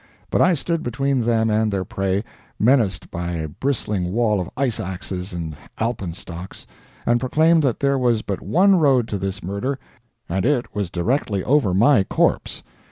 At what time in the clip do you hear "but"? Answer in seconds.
0.31-0.41, 8.23-8.41